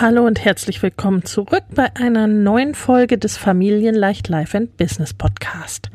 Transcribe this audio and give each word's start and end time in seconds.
Hallo 0.00 0.26
und 0.26 0.44
herzlich 0.44 0.82
willkommen 0.82 1.24
zurück 1.24 1.62
bei 1.72 1.94
einer 1.94 2.26
neuen 2.26 2.74
Folge 2.74 3.16
des 3.16 3.36
Familienleicht 3.36 4.26
Life 4.26 4.56
and 4.56 4.76
Business 4.76 5.14
Podcast. 5.14 5.88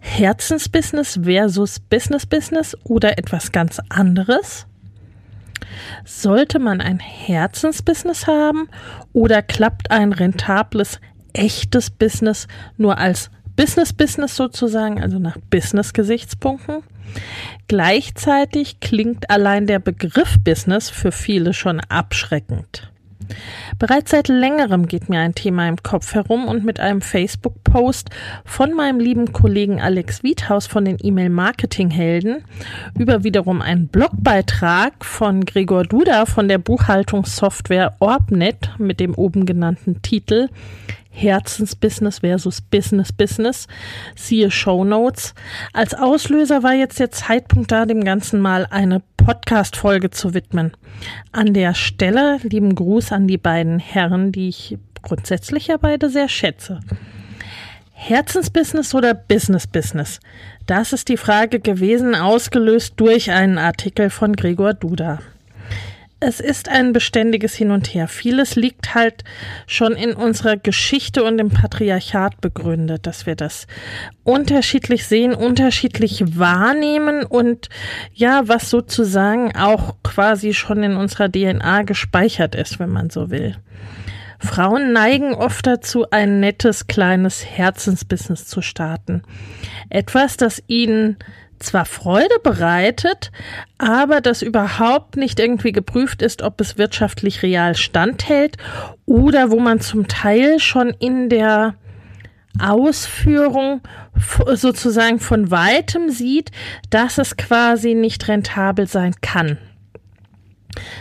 Herzensbusiness 0.00 1.18
versus 1.24 1.80
Business 1.80 2.24
Business 2.24 2.76
oder 2.84 3.18
etwas 3.18 3.50
ganz 3.50 3.80
anderes? 3.88 4.68
Sollte 6.04 6.60
man 6.60 6.80
ein 6.80 7.00
Herzensbusiness 7.00 8.28
haben 8.28 8.68
oder 9.12 9.42
klappt 9.42 9.90
ein 9.90 10.12
rentables, 10.12 11.00
echtes 11.32 11.90
Business 11.90 12.46
nur 12.76 12.98
als 12.98 13.28
Business-Business 13.56 14.36
sozusagen, 14.36 15.02
also 15.02 15.18
nach 15.18 15.36
Business-Gesichtspunkten? 15.50 16.84
Gleichzeitig 17.66 18.78
klingt 18.78 19.30
allein 19.30 19.66
der 19.66 19.80
Begriff 19.80 20.36
Business 20.44 20.90
für 20.90 21.10
viele 21.10 21.52
schon 21.54 21.80
abschreckend. 21.80 22.91
Bereits 23.78 24.10
seit 24.10 24.28
längerem 24.28 24.86
geht 24.86 25.08
mir 25.08 25.20
ein 25.20 25.34
Thema 25.34 25.68
im 25.68 25.82
Kopf 25.82 26.14
herum 26.14 26.46
und 26.46 26.64
mit 26.64 26.80
einem 26.80 27.00
Facebook-Post 27.00 28.10
von 28.44 28.74
meinem 28.74 29.00
lieben 29.00 29.32
Kollegen 29.32 29.80
Alex 29.80 30.22
Wiethaus 30.22 30.66
von 30.66 30.84
den 30.84 30.98
E-Mail-Marketing-Helden 31.00 32.44
über 32.98 33.24
wiederum 33.24 33.62
einen 33.62 33.88
Blogbeitrag 33.88 35.04
von 35.04 35.44
Gregor 35.44 35.84
Duda 35.84 36.26
von 36.26 36.48
der 36.48 36.58
Buchhaltungssoftware 36.58 37.96
Orbnet 38.00 38.70
mit 38.78 39.00
dem 39.00 39.14
oben 39.14 39.46
genannten 39.46 40.02
Titel 40.02 40.48
Herzensbusiness 41.12 42.20
versus 42.20 42.60
Business 42.60 43.12
Business. 43.12 43.68
Siehe 44.16 44.50
Show 44.50 44.82
Notes. 44.82 45.34
Als 45.72 45.94
Auslöser 45.94 46.62
war 46.62 46.72
jetzt 46.72 46.98
der 46.98 47.10
Zeitpunkt 47.10 47.70
da, 47.70 47.86
dem 47.86 48.02
Ganzen 48.02 48.40
mal 48.40 48.66
eine 48.70 49.02
Podcast-Folge 49.18 50.10
zu 50.10 50.34
widmen. 50.34 50.72
An 51.30 51.54
der 51.54 51.74
Stelle 51.74 52.38
lieben 52.42 52.74
Gruß 52.74 53.12
an 53.12 53.28
die 53.28 53.38
beiden 53.38 53.78
Herren, 53.78 54.32
die 54.32 54.48
ich 54.48 54.78
grundsätzlich 55.02 55.68
ja 55.68 55.76
beide 55.76 56.08
sehr 56.08 56.28
schätze. 56.28 56.80
Herzensbusiness 57.92 58.94
oder 58.94 59.14
Business 59.14 59.66
Business? 59.66 60.18
Das 60.66 60.92
ist 60.92 61.08
die 61.08 61.16
Frage 61.16 61.60
gewesen, 61.60 62.14
ausgelöst 62.14 62.94
durch 62.96 63.30
einen 63.30 63.58
Artikel 63.58 64.10
von 64.10 64.34
Gregor 64.34 64.74
Duda 64.74 65.20
es 66.22 66.38
ist 66.38 66.68
ein 66.68 66.92
beständiges 66.92 67.54
Hin 67.54 67.72
und 67.72 67.92
Her. 67.92 68.06
Vieles 68.06 68.54
liegt 68.54 68.94
halt 68.94 69.24
schon 69.66 69.92
in 69.92 70.14
unserer 70.14 70.56
Geschichte 70.56 71.24
und 71.24 71.38
im 71.38 71.50
Patriarchat 71.50 72.40
begründet, 72.40 73.06
dass 73.06 73.26
wir 73.26 73.34
das 73.34 73.66
unterschiedlich 74.22 75.06
sehen, 75.06 75.34
unterschiedlich 75.34 76.38
wahrnehmen 76.38 77.24
und 77.24 77.68
ja, 78.14 78.42
was 78.46 78.70
sozusagen 78.70 79.56
auch 79.56 79.96
quasi 80.04 80.54
schon 80.54 80.82
in 80.82 80.96
unserer 80.96 81.30
DNA 81.30 81.82
gespeichert 81.82 82.54
ist, 82.54 82.78
wenn 82.78 82.90
man 82.90 83.10
so 83.10 83.30
will. 83.30 83.56
Frauen 84.38 84.92
neigen 84.92 85.34
oft 85.34 85.66
dazu, 85.66 86.06
ein 86.10 86.40
nettes 86.40 86.86
kleines 86.86 87.44
Herzensbusiness 87.44 88.46
zu 88.46 88.60
starten. 88.60 89.22
Etwas, 89.88 90.36
das 90.36 90.62
ihnen 90.66 91.16
zwar 91.62 91.84
Freude 91.84 92.36
bereitet, 92.42 93.30
aber 93.78 94.20
das 94.20 94.42
überhaupt 94.42 95.16
nicht 95.16 95.40
irgendwie 95.40 95.72
geprüft 95.72 96.22
ist, 96.22 96.42
ob 96.42 96.60
es 96.60 96.78
wirtschaftlich 96.78 97.42
real 97.42 97.76
standhält 97.76 98.56
oder 99.06 99.50
wo 99.50 99.58
man 99.58 99.80
zum 99.80 100.08
Teil 100.08 100.58
schon 100.58 100.90
in 100.90 101.28
der 101.28 101.74
Ausführung 102.58 103.80
sozusagen 104.54 105.20
von 105.20 105.50
weitem 105.50 106.10
sieht, 106.10 106.50
dass 106.90 107.18
es 107.18 107.36
quasi 107.36 107.94
nicht 107.94 108.28
rentabel 108.28 108.86
sein 108.86 109.14
kann. 109.20 109.58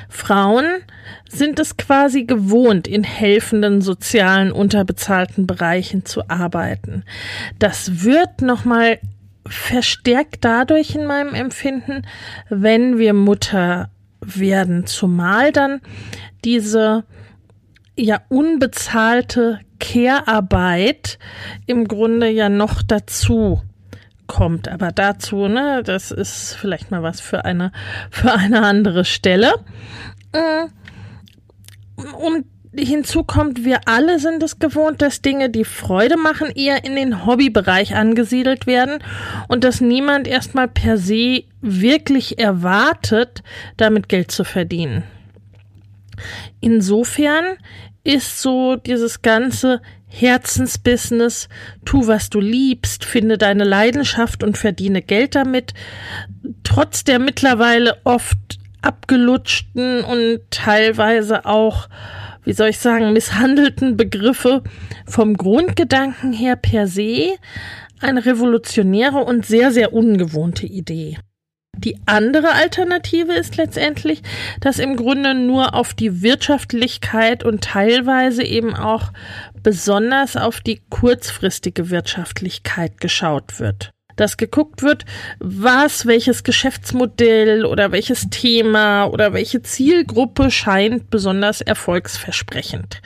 Frauen 0.10 0.66
sind 1.30 1.60
es 1.60 1.78
quasi 1.78 2.24
gewohnt, 2.26 2.88
in 2.88 3.04
helfenden, 3.04 3.82
sozialen, 3.82 4.52
unterbezahlten 4.52 5.48
Bereichen 5.48 6.06
zu 6.06 6.30
arbeiten. 6.30 7.04
Das 7.58 8.04
wird 8.04 8.42
nochmal 8.42 9.00
verstärkt 9.46 10.46
dadurch 10.46 10.96
in 10.96 11.06
meinem 11.06 11.34
Empfinden, 11.34 12.04
wenn 12.50 12.98
wir 12.98 13.14
Mutter 13.14 13.90
werden, 14.22 14.86
zumal 14.86 15.52
dann 15.52 15.82
diese 16.46 17.06
ja 17.96 18.22
unbezahlte 18.30 19.60
Care-Arbeit 19.80 21.18
im 21.66 21.88
Grunde 21.88 22.30
ja 22.30 22.50
noch 22.50 22.82
dazu 22.84 23.62
kommt. 24.28 24.68
Aber 24.70 24.92
dazu, 24.92 25.48
ne, 25.48 25.82
das 25.84 26.12
ist 26.12 26.54
vielleicht 26.54 26.92
mal 26.92 27.04
was 27.04 27.20
für 27.20 27.46
eine, 27.46 27.72
für 28.10 28.32
eine 28.32 28.64
andere 28.64 29.06
Stelle. 29.06 29.54
Äh, 30.32 30.68
und 31.98 32.46
Hinzu 32.74 33.24
kommt, 33.24 33.66
wir 33.66 33.82
alle 33.86 34.18
sind 34.20 34.42
es 34.44 34.58
gewohnt, 34.58 35.02
dass 35.02 35.22
Dinge, 35.22 35.50
die 35.50 35.66
Freude 35.66 36.16
machen, 36.16 36.52
eher 36.56 36.86
in 36.86 36.96
den 36.96 37.26
Hobbybereich 37.26 37.96
angesiedelt 37.96 38.66
werden 38.66 39.00
und 39.50 39.66
dass 39.66 39.82
niemand 39.82 40.26
erstmal 40.26 40.70
per 40.70 40.98
se 40.98 41.44
wirklich 41.60 42.40
erwartet, 42.40 43.44
damit 43.76 44.08
Geld 44.08 44.32
zu 44.32 44.46
verdienen. 44.46 45.04
Insofern 46.62 47.58
ist 48.04 48.42
so 48.42 48.78
dieses 48.78 49.22
ganze 49.22 49.82
Herzensbusiness, 50.08 51.50
tu 51.86 52.08
was 52.08 52.30
du 52.30 52.40
liebst, 52.40 53.06
finde 53.06 53.38
deine 53.38 53.64
Leidenschaft 53.64 54.44
und 54.44 54.58
verdiene 54.58 55.02
Geld 55.02 55.36
damit, 55.36 55.74
trotz 56.64 57.04
der 57.04 57.20
mittlerweile 57.20 57.98
oft 58.06 58.38
abgelutschten 58.82 60.04
und 60.04 60.40
teilweise 60.50 61.46
auch 61.46 61.88
wie 62.44 62.54
soll 62.54 62.70
ich 62.70 62.80
sagen, 62.80 63.14
misshandelten 63.14 63.98
Begriffe 63.98 64.64
vom 65.06 65.36
Grundgedanken 65.36 66.34
her 66.34 66.56
per 66.56 66.88
se 66.88 67.36
eine 68.00 68.26
revolutionäre 68.26 69.20
und 69.20 69.46
sehr, 69.46 69.72
sehr 69.72 69.94
ungewohnte 69.94 70.66
Idee. 70.66 71.18
Die 71.78 71.98
andere 72.06 72.52
Alternative 72.52 73.34
ist 73.34 73.58
letztendlich, 73.58 74.22
dass 74.60 74.78
im 74.78 74.98
Grunde 74.98 75.34
nur 75.34 75.74
auf 75.74 75.94
die 75.94 76.22
Wirtschaftlichkeit 76.22 77.44
und 77.44 77.64
teilweise 77.64 78.44
eben 78.44 78.76
auch 78.76 79.12
besonders 79.64 80.36
auf 80.36 80.60
die 80.60 80.82
kurzfristige 80.90 81.90
Wirtschaftlichkeit 81.90 83.00
geschaut 83.00 83.60
wird 83.60 83.92
dass 84.16 84.38
geguckt 84.38 84.82
wird, 84.82 85.06
was, 85.40 86.06
welches 86.06 86.44
Geschäftsmodell 86.44 87.66
oder 87.66 87.92
welches 87.92 88.30
Thema 88.30 89.06
oder 89.06 89.34
welche 89.34 89.62
Zielgruppe 89.62 90.52
scheint 90.52 91.10
besonders 91.10 91.62
erfolgsversprechend 91.62 93.02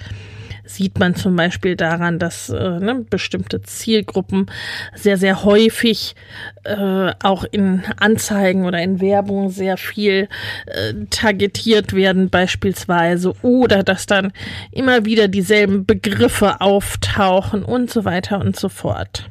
sieht 0.65 0.99
man 0.99 1.15
zum 1.15 1.35
Beispiel 1.35 1.75
daran, 1.75 2.19
dass 2.19 2.49
äh, 2.49 2.79
ne, 2.79 3.05
bestimmte 3.09 3.61
Zielgruppen 3.61 4.47
sehr, 4.93 5.17
sehr 5.17 5.43
häufig 5.43 6.15
äh, 6.63 7.11
auch 7.23 7.45
in 7.49 7.83
Anzeigen 7.97 8.65
oder 8.65 8.81
in 8.81 8.99
Werbung 8.99 9.49
sehr 9.49 9.77
viel 9.77 10.27
äh, 10.65 10.93
targetiert 11.09 11.93
werden 11.93 12.29
beispielsweise 12.29 13.33
oder 13.41 13.83
dass 13.83 14.05
dann 14.05 14.33
immer 14.71 15.05
wieder 15.05 15.27
dieselben 15.27 15.85
Begriffe 15.85 16.61
auftauchen 16.61 17.63
und 17.63 17.91
so 17.91 18.05
weiter 18.05 18.39
und 18.39 18.55
so 18.55 18.69
fort. 18.69 19.29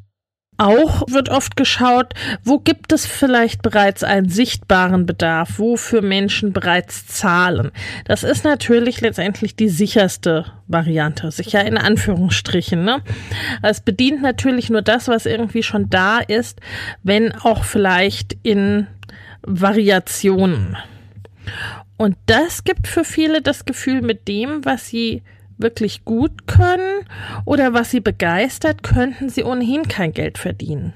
Auch 0.56 1.02
wird 1.08 1.30
oft 1.30 1.56
geschaut, 1.56 2.14
wo 2.44 2.58
gibt 2.58 2.92
es 2.92 3.06
vielleicht 3.06 3.62
bereits 3.62 4.04
einen 4.04 4.28
sichtbaren 4.28 5.04
Bedarf, 5.04 5.58
wofür 5.58 6.00
Menschen 6.00 6.52
bereits 6.52 7.06
zahlen. 7.08 7.72
Das 8.04 8.22
ist 8.22 8.44
natürlich 8.44 9.00
letztendlich 9.00 9.56
die 9.56 9.68
sicherste 9.68 10.46
Variante, 10.68 11.30
sicher 11.32 11.64
in 11.64 11.76
Anführungsstrichen. 11.76 12.84
Ne? 12.84 13.02
Es 13.62 13.80
bedient 13.80 14.22
natürlich 14.22 14.70
nur 14.70 14.82
das, 14.82 15.08
was 15.08 15.26
irgendwie 15.26 15.64
schon 15.64 15.90
da 15.90 16.18
ist, 16.18 16.60
wenn 17.02 17.32
auch 17.32 17.64
vielleicht 17.64 18.36
in 18.44 18.86
Variationen. 19.42 20.76
Und 21.96 22.16
das 22.26 22.64
gibt 22.64 22.86
für 22.86 23.04
viele 23.04 23.42
das 23.42 23.64
Gefühl, 23.64 24.02
mit 24.02 24.28
dem, 24.28 24.64
was 24.64 24.88
sie 24.88 25.22
wirklich 25.58 26.04
gut 26.04 26.46
können 26.46 27.06
oder 27.44 27.74
was 27.74 27.90
sie 27.90 28.00
begeistert, 28.00 28.82
könnten 28.82 29.28
sie 29.28 29.44
ohnehin 29.44 29.88
kein 29.88 30.12
Geld 30.12 30.38
verdienen. 30.38 30.94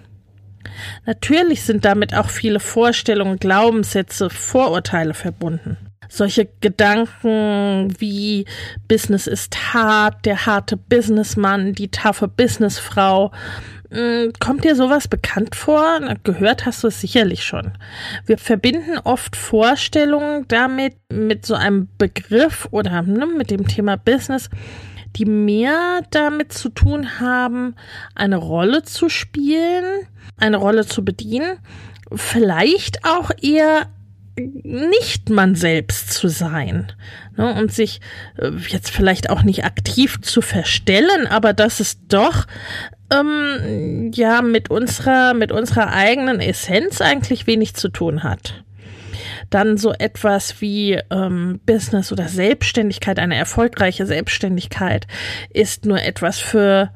Natürlich 1.07 1.63
sind 1.63 1.85
damit 1.85 2.15
auch 2.15 2.29
viele 2.29 2.61
Vorstellungen, 2.61 3.39
Glaubenssätze, 3.39 4.31
Vorurteile 4.31 5.15
verbunden. 5.15 5.77
Solche 6.09 6.49
Gedanken 6.61 7.95
wie 7.99 8.47
Business 8.89 9.27
ist 9.27 9.75
hart, 9.75 10.25
der 10.25 10.47
harte 10.47 10.77
Businessmann, 10.77 11.75
die 11.75 11.91
taffe 11.91 12.29
Businessfrau 12.29 13.31
kommt 14.39 14.65
dir 14.65 14.77
sowas 14.77 15.09
bekannt 15.09 15.55
vor? 15.55 16.01
Gehört 16.23 16.67
hast 16.67 16.85
du 16.85 16.89
es 16.89 17.01
sicherlich 17.01 17.45
schon. 17.45 17.73
Wir 18.27 18.37
verbinden 18.37 18.99
oft 19.05 19.35
Vorstellungen 19.35 20.47
damit 20.49 20.95
mit 21.11 21.47
so 21.47 21.55
einem 21.55 21.89
Begriff 21.97 22.69
oder 22.71 23.03
ne, 23.03 23.27
mit 23.27 23.51
dem 23.51 23.67
Thema 23.67 23.97
Business, 23.97 24.51
die 25.17 25.25
mehr 25.25 26.03
damit 26.11 26.53
zu 26.53 26.69
tun 26.69 27.19
haben, 27.19 27.77
eine 28.15 28.37
Rolle 28.37 28.83
zu 28.83 29.09
spielen, 29.09 30.07
eine 30.37 30.59
Rolle 30.59 30.87
zu 30.87 31.03
bedienen, 31.03 31.59
vielleicht 32.15 33.05
auch 33.07 33.31
eher 33.41 33.87
nicht 34.63 35.31
man 35.31 35.55
selbst 35.55 36.13
zu 36.13 36.29
sein 36.29 36.93
ne, 37.37 37.55
und 37.55 37.73
sich 37.73 38.01
äh, 38.37 38.51
jetzt 38.69 38.91
vielleicht 38.91 39.31
auch 39.31 39.43
nicht 39.43 39.65
aktiv 39.65 40.21
zu 40.21 40.43
verstellen, 40.43 41.27
aber 41.27 41.53
dass 41.53 41.81
es 41.81 42.07
doch 42.07 42.47
ähm, 43.13 44.11
ja 44.15 44.43
mit 44.43 44.71
unserer 44.71 45.35
mit 45.35 45.53
unserer 45.53 45.93
eigenen 45.93 46.41
Essenz 46.41 47.01
eigentlich 47.01 47.47
wenig 47.47 47.75
zu 47.75 47.89
tun 47.89 48.23
hat. 48.23 48.65
Dann 49.51 49.79
so 49.79 49.93
etwas 49.93 50.61
wie 50.61 51.01
ähm, 51.11 51.61
Business 51.65 52.13
oder 52.13 52.29
Selbstständigkeit, 52.29 53.19
eine 53.19 53.37
erfolgreiche 53.37 54.05
Selbstständigkeit 54.05 55.07
ist 55.51 55.87
nur 55.87 56.03
etwas 56.03 56.39
für 56.39 56.91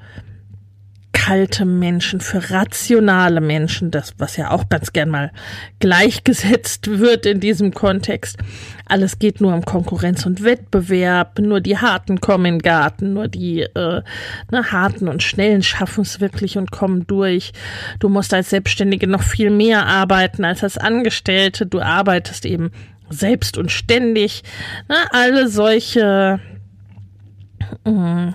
kalte 1.24 1.64
Menschen, 1.64 2.20
für 2.20 2.50
rationale 2.50 3.40
Menschen, 3.40 3.92
das, 3.92 4.14
was 4.18 4.36
ja 4.36 4.50
auch 4.50 4.68
ganz 4.68 4.92
gern 4.92 5.08
mal 5.08 5.30
gleichgesetzt 5.78 6.98
wird 6.98 7.26
in 7.26 7.38
diesem 7.38 7.72
Kontext. 7.72 8.38
Alles 8.86 9.20
geht 9.20 9.40
nur 9.40 9.54
um 9.54 9.64
Konkurrenz 9.64 10.26
und 10.26 10.42
Wettbewerb, 10.42 11.38
nur 11.38 11.60
die 11.60 11.78
Harten 11.78 12.20
kommen 12.20 12.46
in 12.46 12.54
den 12.54 12.62
Garten, 12.62 13.12
nur 13.12 13.28
die 13.28 13.60
äh, 13.60 14.02
ne, 14.50 14.72
Harten 14.72 15.06
und 15.06 15.22
Schnellen 15.22 15.62
schaffen 15.62 16.02
es 16.02 16.20
wirklich 16.20 16.58
und 16.58 16.72
kommen 16.72 17.06
durch. 17.06 17.52
Du 18.00 18.08
musst 18.08 18.34
als 18.34 18.50
Selbstständige 18.50 19.06
noch 19.06 19.22
viel 19.22 19.50
mehr 19.50 19.86
arbeiten 19.86 20.44
als 20.44 20.64
als 20.64 20.76
Angestellte. 20.76 21.66
Du 21.66 21.80
arbeitest 21.80 22.44
eben 22.46 22.72
selbst 23.10 23.58
und 23.58 23.70
ständig. 23.70 24.42
Ne, 24.88 24.96
alle 25.12 25.46
solche 25.46 26.40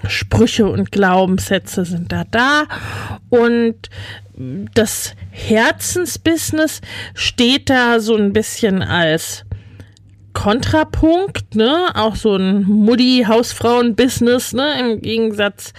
Sprüche 0.07 0.67
und 0.67 0.91
Glaubenssätze 0.91 1.85
sind 1.85 2.11
da 2.11 2.25
da. 2.25 2.65
Und 3.29 3.89
das 4.73 5.15
Herzensbusiness 5.31 6.81
steht 7.13 7.69
da 7.69 7.99
so 7.99 8.15
ein 8.15 8.33
bisschen 8.33 8.81
als 8.83 9.45
Kontrapunkt, 10.33 11.55
ne, 11.55 11.89
auch 11.95 12.15
so 12.15 12.35
ein 12.35 12.61
Mutti-Hausfrauen-Business, 12.63 14.53
ne, 14.53 14.79
im 14.79 15.01
Gegensatz 15.01 15.73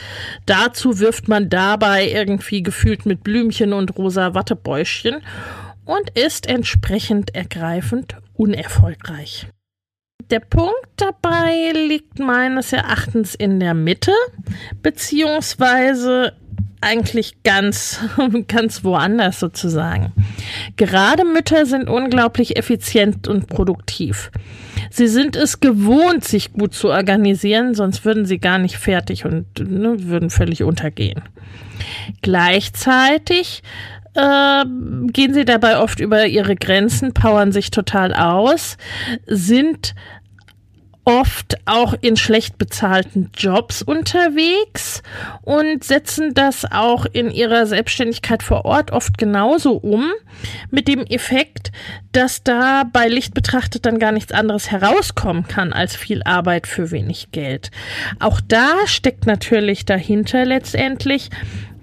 dazu 0.47 0.99
wirft 0.99 1.29
man 1.29 1.49
dabei 1.49 2.11
irgendwie 2.11 2.65
gefühlt 2.65 3.07
mit 3.07 3.23
Blümchen 3.23 3.73
und 3.73 3.97
rosa 3.97 4.35
Wattebäuschen 4.35 5.23
und 5.85 6.11
ist 6.19 6.49
entsprechend 6.49 7.37
ergreifend 7.37 8.17
unerfolgreich. 8.35 9.47
Der 10.27 10.41
Punkt 10.41 10.75
dabei 10.97 11.73
liegt 11.73 12.19
meines 12.19 12.73
Erachtens 12.73 13.35
in 13.35 13.61
der 13.61 13.73
Mitte, 13.73 14.13
beziehungsweise 14.83 16.35
eigentlich 16.81 17.43
ganz, 17.45 18.01
ganz 18.49 18.85
woanders 18.85 19.41
sozusagen. 19.41 20.13
Gerade 20.77 21.25
Mütter 21.25 21.65
sind 21.67 21.89
unglaublich 21.89 22.57
effizient 22.59 23.27
und 23.27 23.47
produktiv. 23.47 24.31
Sie 24.91 25.09
sind 25.09 25.35
es 25.35 25.61
gewohnt, 25.61 26.25
sich 26.25 26.53
gut 26.53 26.75
zu 26.75 26.89
organisieren, 26.89 27.75
sonst 27.75 28.05
würden 28.05 28.27
sie 28.27 28.39
gar 28.39 28.59
nicht 28.59 28.77
fertig 28.77 29.25
und 29.25 29.47
ne, 29.61 30.05
würden 30.05 30.31
völlig 30.31 30.63
untergehen. 30.63 31.23
Gleichzeitig 32.23 33.63
äh, 34.19 34.65
gehen 35.13 35.33
sie 35.33 35.45
dabei 35.45 35.79
oft 35.79 36.01
über 36.01 36.27
ihre 36.27 36.57
Grenzen, 36.57 37.15
powern 37.15 37.53
sich 37.53 37.71
total 37.71 38.13
aus, 38.13 38.77
sind 39.27 39.95
oft 41.05 41.57
auch 41.65 41.95
in 42.03 42.19
schlecht 42.19 42.59
bezahlten 42.59 43.31
Jobs 43.35 43.81
unterwegs 43.81 45.03
und 45.41 45.83
setzen 45.83 46.35
das 46.35 46.71
auch 46.71 47.07
in 47.07 47.31
ihrer 47.31 47.65
Selbstständigkeit 47.65 48.43
vor 48.43 48.67
Ort 48.67 48.91
oft 48.91 49.17
genauso 49.17 49.73
um, 49.77 50.11
mit 50.71 50.87
dem 50.87 51.01
Effekt, 51.07 51.73
dass 52.13 52.43
da 52.43 52.83
bei 52.93 53.09
Licht 53.09 53.33
betrachtet 53.33 53.87
dann 53.87 53.99
gar 53.99 54.13
nichts 54.13 54.33
anderes 54.33 54.71
herauskommen 54.71 55.49
kann 55.49 55.73
als 55.73 55.97
viel 55.97 56.23
Arbeit 56.25 56.67
für 56.67 56.91
wenig 56.91 57.29
Geld. 57.33 57.71
Auch 58.19 58.43
da 58.47 58.75
steckt 58.85 59.25
natürlich 59.27 59.87
dahinter 59.87 60.45
letztendlich 60.45 61.31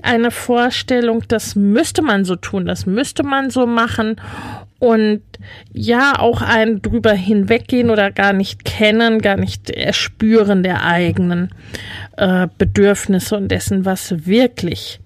eine 0.05 0.31
Vorstellung, 0.31 1.23
das 1.27 1.55
müsste 1.55 2.01
man 2.01 2.25
so 2.25 2.35
tun, 2.35 2.65
das 2.65 2.85
müsste 2.85 3.23
man 3.23 3.49
so 3.49 3.65
machen 3.65 4.15
und 4.79 5.21
ja, 5.73 6.19
auch 6.19 6.41
ein 6.41 6.81
drüber 6.81 7.13
hinweggehen 7.13 7.89
oder 7.89 8.11
gar 8.11 8.33
nicht 8.33 8.65
kennen, 8.65 9.19
gar 9.19 9.37
nicht 9.37 9.69
erspüren 9.69 10.63
der 10.63 10.83
eigenen 10.85 11.49
äh, 12.17 12.47
Bedürfnisse 12.57 13.37
und 13.37 13.49
dessen, 13.49 13.85
was 13.85 14.25
wirklich 14.25 14.99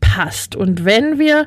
passt. 0.00 0.54
Und 0.56 0.84
wenn 0.84 1.18
wir 1.18 1.46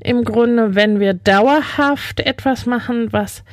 im 0.00 0.24
Grunde, 0.24 0.74
wenn 0.74 1.00
wir 1.00 1.14
dauerhaft 1.14 2.20
etwas 2.20 2.66
machen, 2.66 3.12
was 3.12 3.44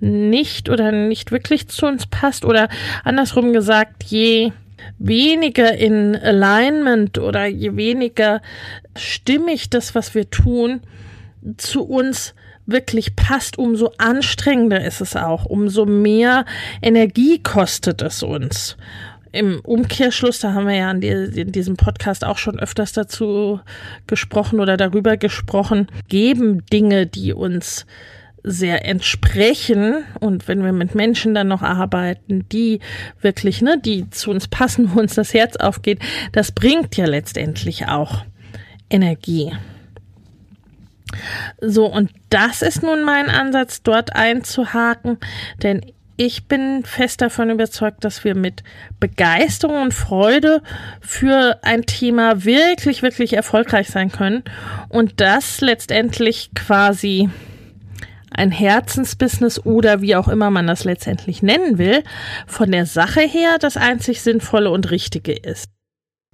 nicht 0.00 0.68
oder 0.68 0.90
nicht 0.90 1.30
wirklich 1.30 1.68
zu 1.68 1.86
uns 1.86 2.06
passt 2.06 2.44
oder 2.44 2.68
andersrum 3.04 3.52
gesagt, 3.52 4.02
je 4.04 4.52
weniger 4.98 5.76
in 5.76 6.16
Alignment 6.16 7.18
oder 7.18 7.46
je 7.46 7.76
weniger 7.76 8.42
stimmig 8.96 9.70
das, 9.70 9.94
was 9.94 10.14
wir 10.14 10.30
tun, 10.30 10.80
zu 11.56 11.84
uns 11.84 12.34
wirklich 12.66 13.16
passt, 13.16 13.58
umso 13.58 13.92
anstrengender 13.98 14.84
ist 14.84 15.00
es 15.00 15.16
auch, 15.16 15.44
umso 15.44 15.84
mehr 15.86 16.44
Energie 16.80 17.42
kostet 17.42 18.02
es 18.02 18.22
uns. 18.22 18.76
Im 19.32 19.60
Umkehrschluss, 19.60 20.40
da 20.40 20.52
haben 20.52 20.66
wir 20.66 20.76
ja 20.76 20.90
in 20.90 21.52
diesem 21.52 21.76
Podcast 21.76 22.24
auch 22.24 22.36
schon 22.36 22.60
öfters 22.60 22.92
dazu 22.92 23.60
gesprochen 24.06 24.60
oder 24.60 24.76
darüber 24.76 25.16
gesprochen, 25.16 25.86
geben 26.08 26.66
Dinge, 26.66 27.06
die 27.06 27.32
uns 27.32 27.86
sehr 28.44 28.84
entsprechen 28.84 30.04
und 30.20 30.48
wenn 30.48 30.64
wir 30.64 30.72
mit 30.72 30.94
Menschen 30.94 31.34
dann 31.34 31.48
noch 31.48 31.62
arbeiten, 31.62 32.46
die 32.50 32.80
wirklich, 33.20 33.62
ne, 33.62 33.78
die 33.78 34.10
zu 34.10 34.30
uns 34.30 34.48
passen, 34.48 34.90
wo 34.94 35.00
uns 35.00 35.14
das 35.14 35.34
Herz 35.34 35.56
aufgeht, 35.56 36.00
das 36.32 36.52
bringt 36.52 36.96
ja 36.96 37.06
letztendlich 37.06 37.86
auch 37.88 38.24
Energie. 38.90 39.52
So, 41.60 41.86
und 41.86 42.10
das 42.30 42.62
ist 42.62 42.82
nun 42.82 43.04
mein 43.04 43.28
Ansatz, 43.28 43.82
dort 43.82 44.16
einzuhaken, 44.16 45.18
denn 45.62 45.82
ich 46.16 46.46
bin 46.46 46.84
fest 46.84 47.20
davon 47.20 47.50
überzeugt, 47.50 48.04
dass 48.04 48.22
wir 48.24 48.34
mit 48.34 48.62
Begeisterung 49.00 49.82
und 49.82 49.94
Freude 49.94 50.62
für 51.00 51.58
ein 51.62 51.84
Thema 51.84 52.44
wirklich, 52.44 53.02
wirklich 53.02 53.32
erfolgreich 53.32 53.88
sein 53.88 54.12
können 54.12 54.44
und 54.88 55.20
das 55.20 55.60
letztendlich 55.60 56.50
quasi 56.54 57.28
ein 58.34 58.50
Herzensbusiness 58.50 59.64
oder 59.64 60.00
wie 60.00 60.16
auch 60.16 60.28
immer 60.28 60.50
man 60.50 60.66
das 60.66 60.84
letztendlich 60.84 61.42
nennen 61.42 61.78
will, 61.78 62.02
von 62.46 62.70
der 62.70 62.86
Sache 62.86 63.20
her 63.20 63.58
das 63.60 63.76
einzig 63.76 64.22
Sinnvolle 64.22 64.70
und 64.70 64.90
Richtige 64.90 65.32
ist. 65.32 65.70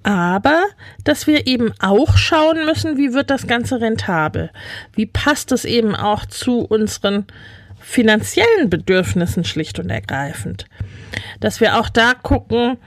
Aber, 0.04 0.62
dass 1.04 1.26
wir 1.26 1.46
eben 1.46 1.72
auch 1.80 2.16
schauen 2.16 2.64
müssen, 2.64 2.96
wie 2.96 3.12
wird 3.12 3.30
das 3.30 3.46
Ganze 3.46 3.80
rentabel? 3.80 4.50
Wie 4.94 5.06
passt 5.06 5.50
es 5.50 5.64
eben 5.64 5.96
auch 5.96 6.24
zu 6.24 6.60
unseren 6.60 7.26
finanziellen 7.80 8.68
Bedürfnissen 8.68 9.44
schlicht 9.44 9.78
und 9.78 9.90
ergreifend. 9.90 10.66
Dass 11.40 11.60
wir 11.60 11.78
auch 11.78 11.88
da 11.88 12.14
gucken, 12.14 12.78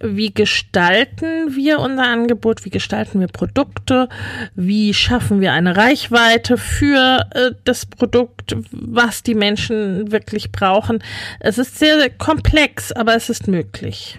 wie 0.00 0.32
gestalten 0.32 1.54
wir 1.54 1.80
unser 1.80 2.04
Angebot, 2.04 2.64
wie 2.64 2.70
gestalten 2.70 3.20
wir 3.20 3.28
Produkte, 3.28 4.08
wie 4.54 4.94
schaffen 4.94 5.40
wir 5.40 5.52
eine 5.52 5.76
Reichweite 5.76 6.58
für 6.58 7.26
äh, 7.32 7.52
das 7.64 7.86
Produkt, 7.86 8.56
was 8.70 9.22
die 9.22 9.34
Menschen 9.34 10.12
wirklich 10.12 10.52
brauchen. 10.52 11.02
Es 11.40 11.58
ist 11.58 11.78
sehr, 11.78 11.98
sehr 11.98 12.10
komplex, 12.10 12.92
aber 12.92 13.14
es 13.14 13.30
ist 13.30 13.48
möglich. 13.48 14.18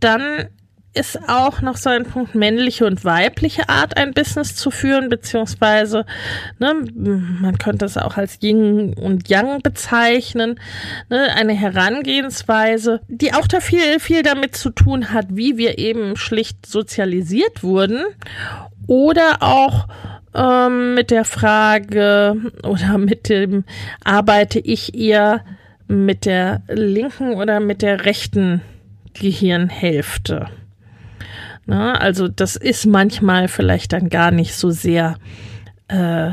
Dann 0.00 0.48
ist 0.94 1.18
auch 1.28 1.62
noch 1.62 1.76
so 1.76 1.88
ein 1.88 2.04
Punkt 2.04 2.34
männliche 2.34 2.86
und 2.86 3.04
weibliche 3.04 3.68
Art, 3.68 3.96
ein 3.96 4.12
Business 4.12 4.54
zu 4.54 4.70
führen, 4.70 5.08
beziehungsweise 5.08 6.04
ne, 6.58 6.74
man 6.94 7.56
könnte 7.58 7.86
es 7.86 7.96
auch 7.96 8.16
als 8.16 8.38
Yin 8.42 8.94
und 8.94 9.28
Yang 9.28 9.62
bezeichnen. 9.62 10.60
Ne, 11.08 11.28
eine 11.34 11.54
Herangehensweise, 11.54 13.00
die 13.08 13.32
auch 13.32 13.46
da 13.46 13.60
viel, 13.60 14.00
viel 14.00 14.22
damit 14.22 14.54
zu 14.54 14.70
tun 14.70 15.12
hat, 15.12 15.26
wie 15.30 15.56
wir 15.56 15.78
eben 15.78 16.16
schlicht 16.16 16.66
sozialisiert 16.66 17.62
wurden 17.62 18.04
oder 18.86 19.38
auch 19.40 19.88
ähm, 20.34 20.94
mit 20.94 21.10
der 21.10 21.24
Frage 21.24 22.36
oder 22.62 22.98
mit 22.98 23.28
dem 23.28 23.64
arbeite 24.04 24.58
ich 24.58 24.94
eher 24.94 25.44
mit 25.88 26.26
der 26.26 26.62
linken 26.68 27.34
oder 27.34 27.60
mit 27.60 27.82
der 27.82 28.04
rechten 28.04 28.62
Gehirnhälfte. 29.14 30.48
Na, 31.66 31.94
also 31.94 32.28
das 32.28 32.56
ist 32.56 32.86
manchmal 32.86 33.48
vielleicht 33.48 33.92
dann 33.92 34.08
gar 34.08 34.30
nicht 34.30 34.54
so 34.54 34.70
sehr 34.70 35.16
äh, 35.88 36.32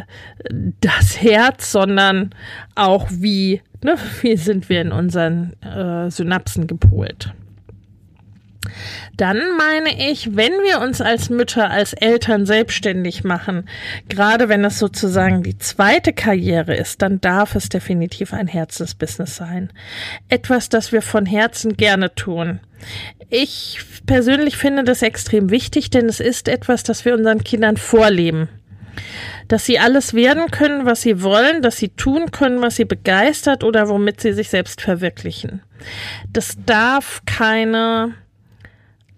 das 0.82 1.22
Herz, 1.22 1.72
sondern 1.72 2.32
auch 2.76 3.08
wie, 3.12 3.62
ne, 3.84 3.96
wie 4.22 4.38
sind 4.38 4.70
wir 4.70 4.82
in 4.82 4.92
unseren 4.92 5.54
äh, 5.62 6.10
Synapsen 6.10 6.68
gepolt. 6.68 7.34
Dann 9.18 9.38
meine 9.58 10.12
ich, 10.12 10.36
wenn 10.36 10.52
wir 10.52 10.80
uns 10.82 11.02
als 11.02 11.30
Mütter, 11.30 11.72
als 11.72 11.94
Eltern 11.94 12.46
selbstständig 12.46 13.24
machen, 13.24 13.68
gerade 14.08 14.48
wenn 14.48 14.64
es 14.64 14.80
sozusagen 14.80 15.44
die 15.44 15.58
zweite 15.58 16.14
Karriere 16.14 16.76
ist, 16.76 17.02
dann 17.02 17.20
darf 17.20 17.56
es 17.56 17.70
definitiv 17.70 18.34
ein 18.34 18.48
Herzensbusiness 18.48 19.36
sein. 19.36 19.72
Etwas, 20.30 20.70
das 20.70 20.92
wir 20.92 21.02
von 21.02 21.26
Herzen 21.26 21.76
gerne 21.76 22.14
tun. 22.16 22.60
Ich 23.30 23.80
persönlich 24.06 24.58
finde 24.58 24.84
das 24.84 25.02
extrem 25.02 25.50
wichtig, 25.50 25.90
denn 25.90 26.08
es 26.08 26.20
ist 26.20 26.48
etwas, 26.48 26.84
das 26.84 27.06
wir 27.06 27.14
unseren 27.14 27.44
Kindern 27.44 27.78
vorleben. 27.78 28.50
Dass 29.48 29.66
sie 29.66 29.80
alles 29.80 30.14
werden 30.14 30.52
können, 30.52 30.86
was 30.86 31.02
sie 31.02 31.22
wollen, 31.22 31.62
dass 31.62 31.78
sie 31.78 31.90
tun 31.90 32.32
können, 32.32 32.62
was 32.62 32.76
sie 32.76 32.86
begeistert 32.86 33.64
oder 33.64 33.90
womit 33.90 34.22
sie 34.22 34.34
sich 34.34 34.50
selbst 34.50 34.82
verwirklichen. 34.82 35.62
Das 36.32 36.58
darf 36.66 37.22
keine 37.26 38.16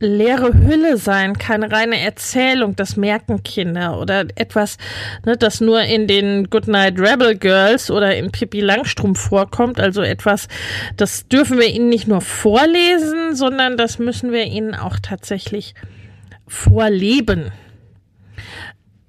leere 0.01 0.53
Hülle 0.53 0.98
sein, 0.98 1.38
keine 1.38 1.72
reine 1.72 2.00
Erzählung, 2.00 2.75
das 2.75 2.98
merken 2.98 3.43
Kinder 3.43 4.00
oder 4.00 4.25
etwas, 4.36 4.77
ne, 5.25 5.38
das 5.38 5.62
nur 5.62 5.81
in 5.84 6.08
den 6.08 6.50
Goodnight 6.50 7.00
Rebel 7.00 7.38
Girls 7.38 7.89
oder 7.89 8.15
in 8.15 8.31
Pippi 8.31 8.60
Langstrumpf 8.60 9.20
vorkommt, 9.20 9.79
also 9.79 10.01
etwas, 10.01 10.48
das 10.98 11.27
dürfen 11.27 11.58
wir 11.58 11.67
ihnen 11.67 11.89
nicht 11.89 12.08
nur 12.08 12.22
vorlesen, 12.22 13.36
sondern 13.36 13.77
das 13.77 14.00
müssen 14.00 14.31
wir 14.31 14.46
ihnen 14.46 14.75
auch 14.75 14.98
tatsächlich 15.00 15.75
vorleben. 16.48 17.51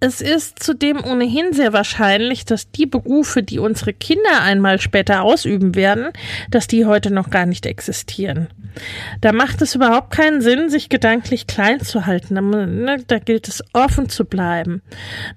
Es 0.05 0.21
ist 0.21 0.61
zudem 0.61 1.03
ohnehin 1.05 1.53
sehr 1.53 1.73
wahrscheinlich, 1.73 2.45
dass 2.45 2.73
die 2.73 2.87
Berufe, 2.87 3.43
die 3.45 3.61
unsere 3.61 3.93
Kinder 3.93 4.43
einmal 4.43 4.81
später 4.81 5.23
ausüben 5.23 5.77
werden, 5.77 6.09
dass 6.51 6.67
die 6.67 6.87
heute 6.87 7.13
noch 7.13 7.31
gar 7.31 7.47
nicht 7.47 7.67
existieren. 7.67 8.49
Da 9.21 9.33
macht 9.33 9.63
es 9.63 9.75
überhaupt 9.75 10.11
keinen 10.11 10.41
Sinn, 10.41 10.71
sich 10.71 10.89
gedanklich 10.89 11.47
klein 11.47 11.81
zu 11.81 12.07
halten. 12.07 12.35
Da, 12.35 12.41
ne, 12.41 13.03
da 13.07 13.19
gilt 13.19 13.49
es 13.49 13.63
offen 13.73 14.09
zu 14.09 14.25
bleiben. 14.25 14.83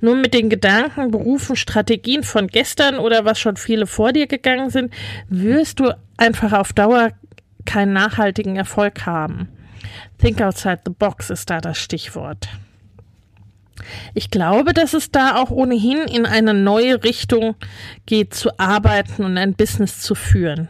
Nur 0.01 0.15
mit 0.15 0.33
den 0.33 0.49
Gedanken, 0.49 1.11
Berufen, 1.11 1.55
Strategien 1.55 2.23
von 2.23 2.47
gestern 2.47 2.97
oder 2.97 3.25
was 3.25 3.39
schon 3.39 3.57
viele 3.57 3.87
vor 3.87 4.13
dir 4.13 4.27
gegangen 4.27 4.69
sind, 4.69 4.93
wirst 5.29 5.79
du 5.79 5.95
einfach 6.17 6.53
auf 6.53 6.73
Dauer 6.73 7.11
keinen 7.65 7.93
nachhaltigen 7.93 8.55
Erfolg 8.55 9.05
haben. 9.05 9.49
Think 10.17 10.41
outside 10.41 10.81
the 10.85 10.91
box 10.91 11.29
ist 11.29 11.49
da 11.49 11.61
das 11.61 11.77
Stichwort. 11.77 12.47
Ich 14.13 14.31
glaube, 14.31 14.73
dass 14.73 14.93
es 14.93 15.11
da 15.11 15.35
auch 15.35 15.51
ohnehin 15.51 15.99
in 16.07 16.25
eine 16.25 16.53
neue 16.53 17.03
Richtung 17.03 17.55
geht, 18.05 18.33
zu 18.33 18.57
arbeiten 18.57 19.23
und 19.23 19.37
ein 19.37 19.53
Business 19.53 19.99
zu 19.99 20.15
führen. 20.15 20.69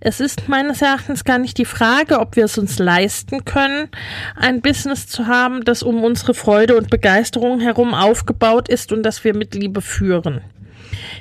Es 0.00 0.20
ist 0.20 0.48
meines 0.48 0.82
Erachtens 0.82 1.24
gar 1.24 1.38
nicht 1.38 1.58
die 1.58 1.64
Frage, 1.64 2.20
ob 2.20 2.36
wir 2.36 2.44
es 2.44 2.58
uns 2.58 2.78
leisten 2.78 3.44
können, 3.44 3.88
ein 4.36 4.60
Business 4.60 5.06
zu 5.06 5.26
haben, 5.26 5.64
das 5.64 5.82
um 5.82 6.04
unsere 6.04 6.34
Freude 6.34 6.76
und 6.76 6.90
Begeisterung 6.90 7.60
herum 7.60 7.94
aufgebaut 7.94 8.68
ist 8.68 8.92
und 8.92 9.02
das 9.02 9.24
wir 9.24 9.34
mit 9.34 9.54
Liebe 9.54 9.80
führen. 9.80 10.40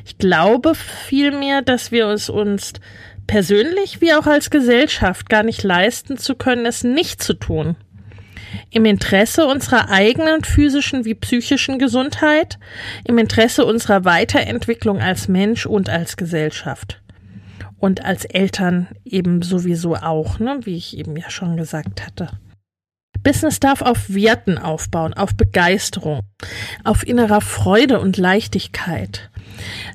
Ich 0.05 0.17
glaube 0.17 0.74
vielmehr, 0.75 1.62
dass 1.62 1.91
wir 1.91 2.07
es 2.07 2.29
uns 2.29 2.74
persönlich 3.27 4.01
wie 4.01 4.13
auch 4.13 4.27
als 4.27 4.50
Gesellschaft 4.50 5.29
gar 5.29 5.43
nicht 5.43 5.63
leisten 5.63 6.17
zu 6.17 6.36
können, 6.36 6.65
es 6.65 6.83
nicht 6.83 7.24
zu 7.24 7.33
tun 7.33 7.75
im 8.69 8.86
Interesse 8.86 9.45
unserer 9.45 9.89
eigenen 9.89 10.43
physischen 10.43 11.05
wie 11.05 11.15
psychischen 11.15 11.79
Gesundheit, 11.79 12.57
im 13.05 13.17
Interesse 13.17 13.65
unserer 13.65 14.05
Weiterentwicklung 14.05 15.00
als 15.00 15.27
Mensch 15.27 15.65
und 15.65 15.89
als 15.89 16.17
Gesellschaft. 16.17 17.00
Und 17.81 18.05
als 18.05 18.25
Eltern 18.25 18.88
eben 19.03 19.41
sowieso 19.41 19.95
auch, 19.95 20.38
ne, 20.38 20.59
wie 20.63 20.77
ich 20.77 20.95
eben 20.95 21.17
ja 21.17 21.31
schon 21.31 21.57
gesagt 21.57 22.05
hatte. 22.05 22.29
Business 23.23 23.59
darf 23.59 23.81
auf 23.81 24.13
Werten 24.13 24.59
aufbauen, 24.59 25.15
auf 25.15 25.35
Begeisterung, 25.35 26.21
auf 26.83 27.05
innerer 27.05 27.41
Freude 27.41 28.00
und 28.00 28.17
Leichtigkeit. 28.17 29.31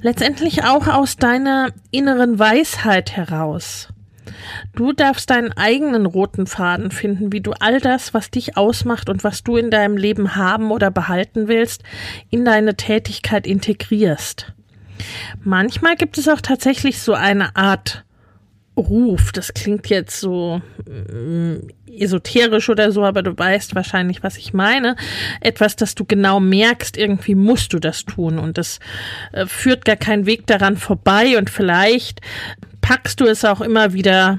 Letztendlich 0.02 0.64
auch 0.64 0.88
aus 0.88 1.16
deiner 1.16 1.70
inneren 1.92 2.40
Weisheit 2.40 3.16
heraus. 3.16 3.88
Du 4.74 4.92
darfst 4.92 5.30
deinen 5.30 5.52
eigenen 5.52 6.06
roten 6.06 6.48
Faden 6.48 6.90
finden, 6.90 7.32
wie 7.32 7.40
du 7.40 7.52
all 7.52 7.80
das, 7.80 8.14
was 8.14 8.32
dich 8.32 8.56
ausmacht 8.56 9.08
und 9.08 9.22
was 9.22 9.44
du 9.44 9.56
in 9.56 9.70
deinem 9.70 9.96
Leben 9.96 10.34
haben 10.34 10.72
oder 10.72 10.90
behalten 10.90 11.46
willst, 11.46 11.84
in 12.30 12.44
deine 12.44 12.76
Tätigkeit 12.76 13.46
integrierst. 13.46 14.55
Manchmal 15.42 15.96
gibt 15.96 16.18
es 16.18 16.28
auch 16.28 16.40
tatsächlich 16.40 17.00
so 17.00 17.14
eine 17.14 17.56
Art 17.56 18.04
Ruf. 18.76 19.32
Das 19.32 19.54
klingt 19.54 19.88
jetzt 19.88 20.20
so 20.20 20.60
mm, 20.86 21.56
esoterisch 21.90 22.68
oder 22.68 22.92
so, 22.92 23.04
aber 23.04 23.22
du 23.22 23.36
weißt 23.36 23.74
wahrscheinlich, 23.74 24.22
was 24.22 24.36
ich 24.36 24.52
meine. 24.52 24.96
Etwas, 25.40 25.76
das 25.76 25.94
du 25.94 26.04
genau 26.04 26.40
merkst, 26.40 26.96
irgendwie 26.96 27.34
musst 27.34 27.72
du 27.72 27.78
das 27.78 28.04
tun 28.04 28.38
und 28.38 28.58
das 28.58 28.78
äh, 29.32 29.46
führt 29.46 29.84
gar 29.84 29.96
kein 29.96 30.26
Weg 30.26 30.46
daran 30.46 30.76
vorbei 30.76 31.38
und 31.38 31.48
vielleicht 31.48 32.20
packst 32.82 33.20
du 33.20 33.24
es 33.24 33.44
auch 33.44 33.62
immer 33.62 33.94
wieder 33.94 34.38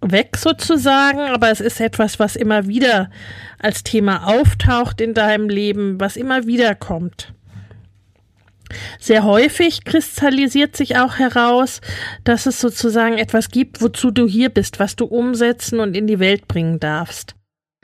weg 0.00 0.36
sozusagen, 0.36 1.20
aber 1.20 1.50
es 1.50 1.60
ist 1.60 1.80
etwas, 1.80 2.18
was 2.18 2.36
immer 2.36 2.66
wieder 2.66 3.10
als 3.58 3.82
Thema 3.82 4.26
auftaucht 4.26 5.00
in 5.00 5.14
deinem 5.14 5.48
Leben, 5.48 6.00
was 6.00 6.16
immer 6.16 6.46
wieder 6.46 6.74
kommt. 6.74 7.33
Sehr 8.98 9.24
häufig 9.24 9.84
kristallisiert 9.84 10.76
sich 10.76 10.96
auch 10.96 11.18
heraus, 11.18 11.80
dass 12.24 12.46
es 12.46 12.60
sozusagen 12.60 13.18
etwas 13.18 13.50
gibt, 13.50 13.82
wozu 13.82 14.10
du 14.10 14.26
hier 14.26 14.48
bist, 14.48 14.80
was 14.80 14.96
du 14.96 15.04
umsetzen 15.04 15.80
und 15.80 15.96
in 15.96 16.06
die 16.06 16.18
Welt 16.18 16.48
bringen 16.48 16.80
darfst. 16.80 17.34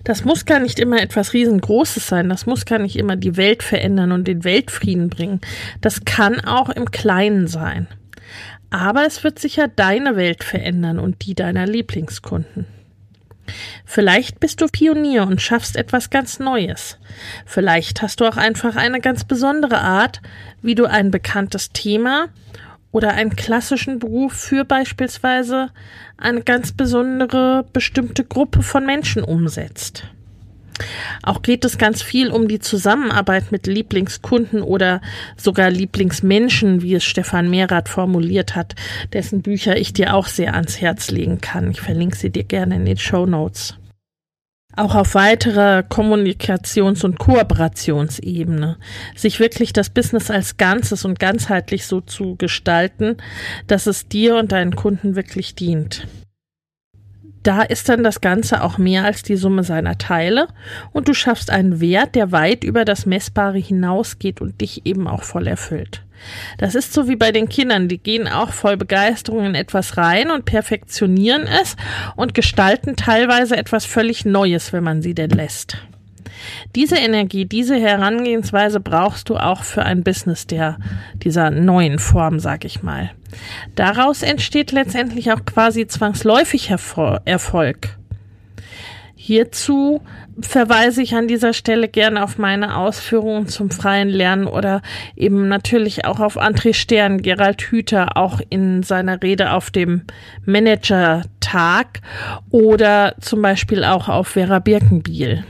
Das 0.05 0.25
muss 0.25 0.47
gar 0.47 0.61
nicht 0.61 0.79
immer 0.79 1.03
etwas 1.03 1.35
riesengroßes 1.35 2.07
sein, 2.07 2.29
das 2.29 2.47
muss 2.47 2.65
gar 2.65 2.79
nicht 2.79 2.97
immer 2.97 3.17
die 3.17 3.37
Welt 3.37 3.63
verändern 3.63 4.13
und 4.13 4.27
den 4.27 4.45
Weltfrieden 4.45 5.11
bringen. 5.11 5.41
Das 5.81 6.05
kann 6.05 6.41
auch 6.41 6.71
im 6.71 6.91
Kleinen 6.91 7.47
sein. 7.47 7.87
Aber 8.71 9.05
es 9.05 9.25
wird 9.25 9.39
sicher 9.39 9.69
deine 9.69 10.17
Welt 10.17 10.45
verändern 10.45 10.99
und 10.99 11.27
die 11.27 11.35
deiner 11.35 11.67
Lieblingskunden. 11.67 12.80
Vielleicht 13.85 14.41
bist 14.41 14.61
du 14.61 14.67
Pionier 14.67 15.23
und 15.27 15.41
schaffst 15.41 15.77
etwas 15.77 16.11
ganz 16.11 16.39
Neues. 16.39 16.99
Vielleicht 17.47 18.03
hast 18.03 18.21
du 18.21 18.27
auch 18.27 18.37
einfach 18.37 18.77
eine 18.77 19.01
ganz 19.01 19.25
besondere 19.25 19.81
Art, 19.81 20.21
wie 20.63 20.75
du 20.75 20.87
ein 20.87 21.11
bekanntes 21.11 21.71
Thema 21.71 22.29
oder 22.93 23.11
einen 23.11 23.37
klassischen 23.37 23.99
Beruf 23.99 24.33
für 24.33 24.65
beispielsweise 24.65 25.71
eine 26.17 26.43
ganz 26.43 26.73
besondere 26.73 27.65
bestimmte 27.73 28.25
Gruppe 28.25 28.63
von 28.63 28.85
Menschen 28.85 29.23
umsetzt. 29.23 30.05
Auch 31.23 31.43
geht 31.43 31.65
es 31.65 31.79
ganz 31.79 32.03
viel 32.03 32.31
um 32.31 32.49
die 32.49 32.61
Zusammenarbeit 32.61 33.53
mit 33.53 33.67
Lieblingskunden 33.67 34.63
oder 34.63 35.01
sogar 35.37 35.71
Lieblingsmenschen, 35.71 36.83
wie 36.83 36.95
es 36.95 37.05
Stefan 37.05 37.51
Mehrath 37.51 37.89
formuliert 37.89 38.57
hat, 38.57 38.75
dessen 39.13 39.43
Bücher 39.43 39.77
ich 39.77 39.93
dir 39.93 40.15
auch 40.15 40.27
sehr 40.27 40.55
ans 40.55 40.81
Herz 40.81 41.11
legen 41.11 41.41
kann. 41.41 41.71
Ich 41.71 41.81
verlinke 41.81 42.17
sie 42.17 42.31
dir 42.31 42.45
gerne 42.45 42.77
in 42.77 42.85
den 42.85 42.99
Show 42.99 43.27
Notes. 43.27 43.77
auch 44.77 44.95
auf 44.95 45.15
weiterer 45.15 45.81
Kommunikations- 45.81 47.05
und 47.05 47.19
Kooperationsebene, 47.19 48.79
sich 49.17 49.41
wirklich 49.41 49.73
das 49.73 49.91
Business 49.91 50.31
als 50.31 50.57
Ganzes 50.57 51.05
und 51.05 51.19
ganzheitlich 51.19 51.87
so 51.87 52.01
zu 52.01 52.37
gestalten, 52.37 53.17
dass 53.67 53.87
es 53.87 54.09
dir 54.09 54.37
und 54.37 54.53
deinen 54.53 54.77
Kunden 54.77 55.17
wirklich 55.17 55.55
dient. 55.55 56.07
Da 57.43 57.63
ist 57.63 57.89
dann 57.89 58.05
das 58.05 58.21
Ganze 58.21 58.63
auch 58.63 58.77
mehr 58.77 59.05
als 59.05 59.23
die 59.23 59.37
Summe 59.37 59.65
seiner 59.65 59.97
Teile 59.97 60.49
und 60.93 61.09
du 61.09 61.15
schaffst 61.15 61.51
einen 61.51 61.81
Wert, 61.81 62.15
der 62.15 62.33
weit 62.33 62.65
über 62.65 62.85
das 62.85 63.07
Messbare 63.07 63.59
hinausgeht 63.59 64.41
und 64.41 64.61
dich 64.61 64.85
eben 64.85 65.09
auch 65.09 65.23
voll 65.23 65.47
erfüllt. 65.47 66.03
Das 66.59 66.75
ist 66.75 66.93
so 66.93 67.09
wie 67.09 67.17
bei 67.17 67.33
den 67.33 67.49
Kindern, 67.49 67.89
die 67.89 67.97
gehen 67.97 68.29
auch 68.29 68.53
voll 68.53 68.77
Begeisterung 68.77 69.47
in 69.47 69.55
etwas 69.55 69.97
rein 69.97 70.31
und 70.31 70.45
perfektionieren 70.45 71.47
es 71.47 71.77
und 72.15 72.35
gestalten 72.35 72.97
teilweise 72.97 73.57
etwas 73.57 73.87
völlig 73.87 74.27
Neues, 74.27 74.75
wenn 74.75 74.85
man 74.85 75.01
sie 75.01 75.15
denn 75.15 75.31
lässt. 75.31 75.79
Diese 76.75 76.97
Energie, 76.97 77.45
diese 77.45 77.77
Herangehensweise 77.77 78.81
brauchst 78.81 79.29
du 79.29 79.37
auch 79.37 79.63
für 79.63 79.85
ein 79.85 80.03
Business 80.03 80.47
der 80.47 80.79
dieser 81.15 81.51
neuen 81.51 81.99
Form, 81.99 82.41
sag 82.41 82.65
ich 82.65 82.83
mal. 82.83 83.11
Daraus 83.75 84.23
entsteht 84.23 84.73
letztendlich 84.73 85.33
auch 85.33 85.45
quasi 85.45 85.87
zwangsläufig 85.87 86.71
Erfolg. 86.71 88.01
Hierzu 89.23 90.01
verweise 90.41 91.03
ich 91.03 91.15
an 91.15 91.29
dieser 91.29 91.53
Stelle 91.53 91.89
gerne 91.89 92.25
auf 92.25 92.39
meine 92.39 92.77
Ausführungen 92.77 93.49
zum 93.49 93.71
freien 93.71 94.09
Lernen 94.09 94.47
oder 94.47 94.81
eben 95.15 95.47
natürlich 95.47 96.07
auch 96.07 96.21
auf 96.21 96.41
André 96.41 96.73
Stern, 96.73 97.21
Gerald 97.21 97.61
Hüther, 97.61 98.17
auch 98.17 98.41
in 98.49 98.83
seiner 98.83 99.23
Rede 99.23 99.53
auf 99.53 99.71
dem 99.71 100.03
Manager-Tag 100.47 102.01
oder 102.51 103.15
zum 103.21 103.43
Beispiel 103.43 103.85
auch 103.85 104.09
auf 104.09 104.29
Vera 104.29 104.59
Birkenbiel. 104.59 105.45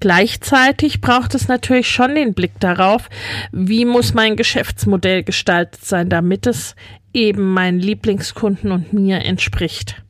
Gleichzeitig 0.00 1.00
braucht 1.00 1.34
es 1.34 1.48
natürlich 1.48 1.88
schon 1.88 2.14
den 2.14 2.34
Blick 2.34 2.58
darauf, 2.60 3.08
wie 3.52 3.84
muss 3.84 4.14
mein 4.14 4.36
Geschäftsmodell 4.36 5.22
gestaltet 5.22 5.84
sein, 5.84 6.08
damit 6.10 6.46
es 6.46 6.76
eben 7.12 7.54
meinen 7.54 7.80
Lieblingskunden 7.80 8.72
und 8.72 8.92
mir 8.92 9.24
entspricht. 9.24 10.02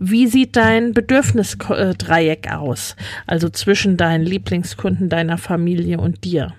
Wie 0.00 0.26
sieht 0.26 0.56
dein 0.56 0.92
Bedürfnisdreieck 0.92 2.50
aus? 2.52 2.96
Also 3.26 3.48
zwischen 3.48 3.96
deinen 3.96 4.24
Lieblingskunden, 4.24 5.08
deiner 5.08 5.38
Familie 5.38 5.98
und 5.98 6.24
dir. 6.24 6.52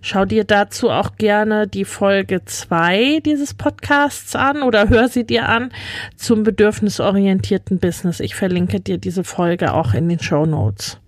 Schau 0.00 0.24
dir 0.24 0.44
dazu 0.44 0.90
auch 0.90 1.16
gerne 1.16 1.66
die 1.66 1.84
Folge 1.84 2.44
2 2.44 3.20
dieses 3.24 3.54
Podcasts 3.54 4.36
an 4.36 4.62
oder 4.62 4.88
hör 4.88 5.08
sie 5.08 5.24
dir 5.24 5.48
an 5.48 5.70
zum 6.16 6.44
bedürfnisorientierten 6.44 7.78
Business. 7.78 8.20
Ich 8.20 8.36
verlinke 8.36 8.80
dir 8.80 8.98
diese 8.98 9.24
Folge 9.24 9.74
auch 9.74 9.94
in 9.94 10.08
den 10.08 10.20
Show 10.20 10.46
Notes. 10.46 10.98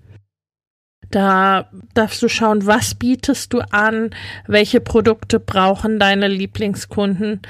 Da 1.11 1.69
darfst 1.95 2.23
du 2.23 2.29
schauen, 2.29 2.67
was 2.67 2.95
bietest 2.95 3.53
du 3.53 3.61
an, 3.73 4.11
welche 4.47 4.81
Produkte 4.81 5.41
brauchen 5.41 5.99
deine 5.99 6.29
Lieblingskunden, 6.29 7.41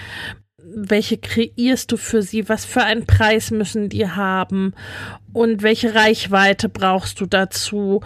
welche 0.74 1.18
kreierst 1.18 1.92
du 1.92 1.96
für 1.96 2.22
sie, 2.22 2.48
was 2.48 2.64
für 2.64 2.82
einen 2.82 3.06
Preis 3.06 3.50
müssen 3.50 3.88
die 3.88 4.08
haben 4.08 4.72
und 5.32 5.62
welche 5.62 5.94
Reichweite 5.94 6.68
brauchst 6.68 7.20
du 7.20 7.26
dazu 7.26 8.00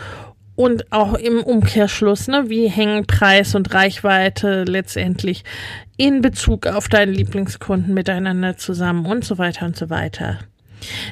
und 0.56 0.92
auch 0.92 1.14
im 1.14 1.42
Umkehrschluss, 1.42 2.28
ne, 2.28 2.44
wie 2.48 2.68
hängen 2.68 3.06
Preis 3.06 3.54
und 3.54 3.74
Reichweite 3.74 4.64
letztendlich 4.64 5.44
in 5.96 6.20
Bezug 6.20 6.66
auf 6.66 6.88
deinen 6.88 7.12
Lieblingskunden 7.12 7.92
miteinander 7.92 8.56
zusammen 8.56 9.06
und 9.06 9.24
so 9.24 9.38
weiter 9.38 9.66
und 9.66 9.76
so 9.76 9.90
weiter. 9.90 10.38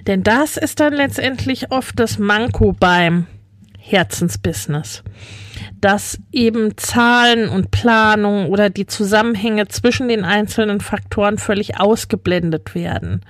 Denn 0.07 0.23
das 0.23 0.57
ist 0.57 0.81
dann 0.81 0.93
letztendlich 0.93 1.71
oft 1.71 1.99
das 1.99 2.19
Manko 2.19 2.73
beim 2.73 3.27
Herzensbusiness. 3.83 5.03
Dass 5.81 6.19
eben 6.31 6.77
Zahlen 6.77 7.49
und 7.49 7.71
Planung 7.71 8.49
oder 8.49 8.71
die 8.71 8.87
Zusammenhänge 8.87 9.69
zwischen 9.69 10.09
den 10.09 10.25
einzelnen 10.25 10.81
Faktoren 10.81 11.37
völlig 11.39 11.81
ausgeblendet 11.81 12.75
werden, 12.75 13.23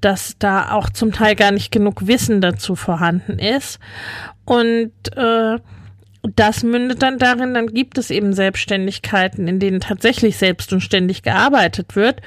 dass 0.00 0.36
da 0.38 0.72
auch 0.72 0.88
zum 0.90 1.12
Teil 1.12 1.36
gar 1.36 1.52
nicht 1.52 1.70
genug 1.70 2.06
Wissen 2.06 2.40
dazu 2.40 2.74
vorhanden 2.74 3.38
ist. 3.38 3.78
Und 4.44 4.92
äh, 5.14 5.58
das 6.22 6.62
mündet 6.62 7.02
dann 7.02 7.18
darin, 7.18 7.52
dann 7.52 7.66
gibt 7.66 7.98
es 7.98 8.10
eben 8.10 8.32
Selbstständigkeiten, 8.32 9.48
in 9.48 9.58
denen 9.58 9.80
tatsächlich 9.80 10.36
selbst 10.36 10.72
und 10.72 10.80
ständig 10.80 11.22
gearbeitet 11.22 11.96
wird 11.96 12.22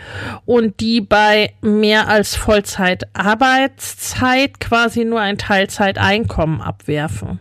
und 0.46 0.80
die 0.82 1.00
bei 1.02 1.54
mehr 1.62 2.10
als 2.10 2.36
Vollzeit 2.36 3.08
Arbeitszeit 3.14 4.60
quasi 4.60 5.06
nur 5.06 5.22
ein 5.22 5.38
Teilzeiteinkommen 5.38 6.62
abwerfen. 6.62 7.40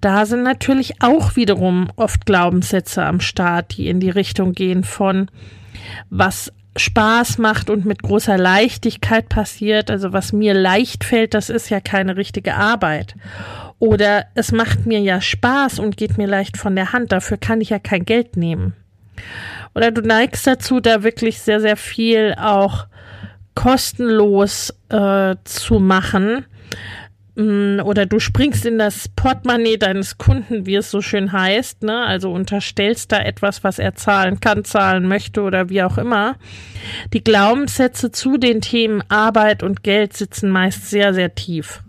Da 0.00 0.26
sind 0.26 0.42
natürlich 0.42 1.02
auch 1.02 1.36
wiederum 1.36 1.90
oft 1.96 2.26
Glaubenssätze 2.26 3.04
am 3.04 3.20
Start, 3.20 3.76
die 3.76 3.88
in 3.88 4.00
die 4.00 4.10
Richtung 4.10 4.52
gehen 4.52 4.84
von 4.84 5.30
was 6.10 6.52
Spaß 6.76 7.38
macht 7.38 7.70
und 7.70 7.86
mit 7.86 8.02
großer 8.02 8.36
Leichtigkeit 8.36 9.28
passiert, 9.28 9.90
also 9.90 10.12
was 10.12 10.32
mir 10.32 10.54
leicht 10.54 11.04
fällt, 11.04 11.34
das 11.34 11.48
ist 11.48 11.70
ja 11.70 11.80
keine 11.80 12.16
richtige 12.16 12.54
Arbeit. 12.54 13.14
Oder 13.78 14.26
es 14.34 14.52
macht 14.52 14.86
mir 14.86 15.00
ja 15.00 15.20
Spaß 15.20 15.78
und 15.78 15.96
geht 15.96 16.18
mir 16.18 16.26
leicht 16.26 16.56
von 16.56 16.76
der 16.76 16.92
Hand, 16.92 17.12
dafür 17.12 17.38
kann 17.38 17.60
ich 17.60 17.70
ja 17.70 17.78
kein 17.78 18.04
Geld 18.04 18.36
nehmen. 18.36 18.74
Oder 19.74 19.90
du 19.90 20.02
neigst 20.02 20.46
dazu, 20.46 20.80
da 20.80 21.02
wirklich 21.02 21.40
sehr, 21.40 21.60
sehr 21.60 21.76
viel 21.76 22.34
auch 22.38 22.86
kostenlos 23.54 24.74
äh, 24.90 25.36
zu 25.44 25.78
machen 25.78 26.44
oder 27.36 28.06
du 28.06 28.18
springst 28.18 28.64
in 28.64 28.78
das 28.78 29.08
Portemonnaie 29.08 29.76
deines 29.76 30.16
Kunden, 30.16 30.64
wie 30.64 30.76
es 30.76 30.90
so 30.90 31.02
schön 31.02 31.32
heißt, 31.32 31.82
ne? 31.82 32.04
Also 32.06 32.32
unterstellst 32.32 33.12
da 33.12 33.18
etwas, 33.18 33.62
was 33.62 33.78
er 33.78 33.94
zahlen 33.94 34.40
kann, 34.40 34.64
zahlen 34.64 35.06
möchte 35.06 35.42
oder 35.42 35.68
wie 35.68 35.82
auch 35.82 35.98
immer. 35.98 36.36
Die 37.12 37.22
Glaubenssätze 37.22 38.10
zu 38.10 38.38
den 38.38 38.62
Themen 38.62 39.02
Arbeit 39.08 39.62
und 39.62 39.82
Geld 39.82 40.14
sitzen 40.14 40.50
meist 40.50 40.88
sehr, 40.88 41.12
sehr 41.12 41.34
tief. 41.34 41.82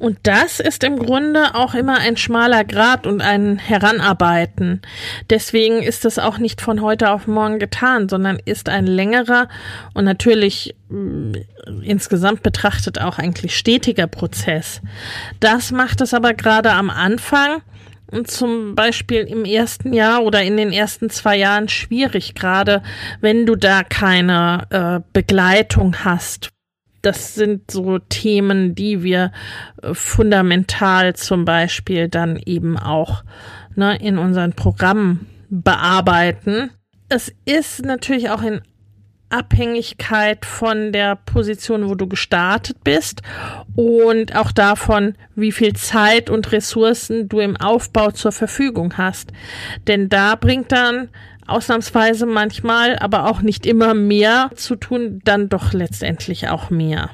Und 0.00 0.18
das 0.22 0.60
ist 0.60 0.82
im 0.82 0.98
Grunde 0.98 1.54
auch 1.54 1.74
immer 1.74 1.98
ein 1.98 2.16
schmaler 2.16 2.64
Grad 2.64 3.06
und 3.06 3.20
ein 3.20 3.58
Heranarbeiten. 3.58 4.80
Deswegen 5.28 5.82
ist 5.82 6.06
es 6.06 6.18
auch 6.18 6.38
nicht 6.38 6.62
von 6.62 6.80
heute 6.80 7.10
auf 7.10 7.26
morgen 7.26 7.58
getan, 7.58 8.08
sondern 8.08 8.38
ist 8.42 8.70
ein 8.70 8.86
längerer 8.86 9.48
und 9.92 10.06
natürlich 10.06 10.74
mh, 10.88 10.98
mm, 10.98 11.34
insgesamt 11.82 12.42
betrachtet 12.42 12.98
auch 12.98 13.18
eigentlich 13.18 13.54
stetiger 13.54 14.06
Prozess. 14.06 14.80
Das 15.38 15.70
macht 15.70 16.00
es 16.00 16.14
aber 16.14 16.32
gerade 16.32 16.72
am 16.72 16.88
Anfang 16.88 17.60
zum 18.24 18.74
Beispiel 18.74 19.20
im 19.20 19.44
ersten 19.44 19.92
Jahr 19.92 20.22
oder 20.22 20.42
in 20.42 20.56
den 20.56 20.72
ersten 20.72 21.10
zwei 21.10 21.36
Jahren 21.36 21.68
schwierig, 21.68 22.34
gerade 22.34 22.82
wenn 23.20 23.44
du 23.44 23.54
da 23.54 23.82
keine 23.84 24.66
äh, 24.70 25.00
Begleitung 25.12 26.04
hast 26.04 26.50
das 27.02 27.34
sind 27.34 27.70
so 27.70 27.98
Themen, 27.98 28.74
die 28.74 29.02
wir 29.02 29.32
äh, 29.82 29.94
fundamental 29.94 31.14
zum 31.14 31.44
Beispiel 31.44 32.08
dann 32.08 32.36
eben 32.36 32.76
auch 32.76 33.24
ne, 33.74 33.96
in 33.96 34.18
unseren 34.18 34.52
Programmen 34.52 35.26
bearbeiten. 35.48 36.70
Es 37.08 37.32
ist 37.44 37.84
natürlich 37.84 38.30
auch 38.30 38.42
in 38.42 38.60
Abhängigkeit 39.30 40.44
von 40.44 40.92
der 40.92 41.14
Position, 41.16 41.88
wo 41.88 41.94
du 41.94 42.08
gestartet 42.08 42.82
bist 42.82 43.22
und 43.76 44.34
auch 44.34 44.50
davon, 44.50 45.14
wie 45.36 45.52
viel 45.52 45.74
Zeit 45.74 46.30
und 46.30 46.50
Ressourcen 46.50 47.28
du 47.28 47.38
im 47.38 47.56
Aufbau 47.56 48.10
zur 48.10 48.32
Verfügung 48.32 48.98
hast. 48.98 49.32
Denn 49.86 50.08
da 50.08 50.34
bringt 50.34 50.72
dann 50.72 51.10
ausnahmsweise 51.50 52.26
manchmal, 52.26 52.98
aber 52.98 53.26
auch 53.26 53.42
nicht 53.42 53.66
immer 53.66 53.94
mehr 53.94 54.50
zu 54.54 54.76
tun, 54.76 55.20
dann 55.24 55.48
doch 55.48 55.72
letztendlich 55.72 56.48
auch 56.48 56.70
mehr. 56.70 57.10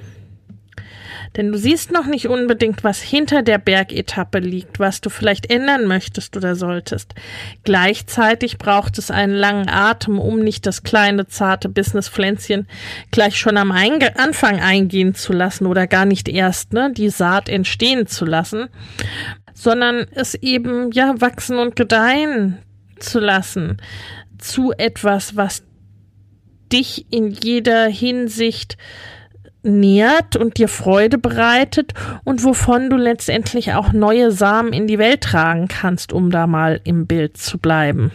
Denn 1.37 1.53
du 1.53 1.59
siehst 1.59 1.93
noch 1.93 2.07
nicht 2.07 2.29
unbedingt, 2.29 2.83
was 2.83 3.01
hinter 3.01 3.43
der 3.43 3.59
Bergetappe 3.59 4.39
liegt, 4.39 4.79
was 4.79 5.01
du 5.01 5.11
vielleicht 5.11 5.51
ändern 5.51 5.87
möchtest 5.87 6.37
oder 6.37 6.57
solltest. 6.57 7.15
Gleichzeitig 7.63 8.57
braucht 8.59 8.99
es 8.99 9.11
einen 9.11 9.35
langen 9.35 9.69
Atem, 9.69 10.19
um 10.19 10.41
nicht 10.41 10.67
das 10.67 10.83
kleine, 10.83 11.27
zarte 11.27 11.69
Businesspflänzchen 11.69 12.67
gleich 13.11 13.39
schon 13.39 13.59
am 13.59 13.71
Einge 13.71 14.19
Anfang 14.19 14.61
eingehen 14.61 15.15
zu 15.15 15.33
lassen 15.33 15.67
oder 15.67 15.87
gar 15.87 16.07
nicht 16.07 16.29
erst 16.29 16.73
ne, 16.73 16.91
die 16.93 17.11
Saat 17.11 17.49
entstehen 17.49 18.07
zu 18.07 18.25
lassen, 18.25 18.69
sondern 19.53 20.07
es 20.13 20.35
eben 20.35 20.91
ja 20.93 21.21
wachsen 21.21 21.59
und 21.59 21.77
gedeihen 21.77 22.59
zu 22.99 23.21
lassen 23.21 23.77
zu 24.39 24.73
etwas, 24.77 25.37
was 25.37 25.63
dich 26.73 27.07
in 27.11 27.31
jeder 27.31 27.87
Hinsicht 27.87 28.77
nährt 29.63 30.37
und 30.37 30.59
dir 30.59 30.69
Freude 30.69 31.19
bereitet 31.19 31.93
und 32.25 32.45
wovon 32.45 32.89
du 32.89 32.97
letztendlich 32.97 33.73
auch 33.73 33.93
neue 33.93 34.31
Samen 34.31 34.73
in 34.73 34.87
die 34.87 34.99
Welt 34.99 35.23
tragen 35.23 35.69
kannst, 35.69 36.13
um 36.13 36.31
da 36.31 36.47
mal 36.47 36.81
im 36.85 37.07
Bild 37.07 37.37
zu 37.37 37.59
bleiben. 37.59 38.13